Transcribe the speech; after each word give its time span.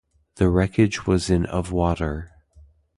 The 0.37 0.49
wreckage 0.49 1.05
was 1.05 1.29
in 1.29 1.45
of 1.45 1.71
water. 1.71 2.31